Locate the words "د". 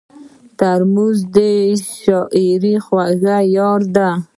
1.35-1.37